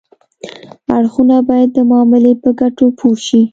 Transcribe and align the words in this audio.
اړخونه 0.97 1.35
باید 1.49 1.69
د 1.73 1.79
معاملې 1.89 2.33
په 2.43 2.49
ګټو 2.59 2.85
پوه 2.97 3.17
شي 3.25 3.41